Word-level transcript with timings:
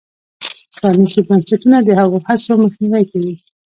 پرانیستي 0.77 1.21
بنسټونه 1.27 1.77
د 1.83 1.89
هغو 1.99 2.17
هڅو 2.27 2.51
مخنیوی 2.63 3.03
کوي. 3.11 3.35